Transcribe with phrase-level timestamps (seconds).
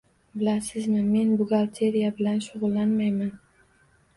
[0.43, 3.31] Bilasizmi, men buxgalteriya bilan shugʻullanmayman